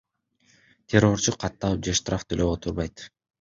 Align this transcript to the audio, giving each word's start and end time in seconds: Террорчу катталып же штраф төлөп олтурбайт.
Террорчу 0.93 1.33
катталып 1.43 1.85
же 1.91 1.95
штраф 2.01 2.27
төлөп 2.33 2.51
олтурбайт. 2.55 3.07